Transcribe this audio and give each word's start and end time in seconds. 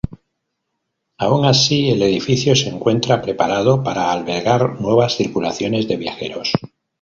Aun 1.19 1.45
así 1.45 1.91
el 1.91 2.01
edificio 2.01 2.55
se 2.55 2.69
encuentra 2.69 3.21
preparado 3.21 3.83
para 3.83 4.11
albergar 4.11 4.81
nuevas 4.81 5.15
circulaciones 5.15 5.87
de 5.87 5.97
viajeros. 5.97 6.53